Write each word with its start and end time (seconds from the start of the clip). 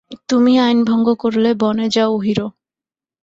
তুমি 0.29 0.53
আইনভঙ্গ 0.59 1.07
করলে 1.15 1.49
বনে 1.61 1.87
যাও 1.89 2.13
হিরো। 2.17 2.47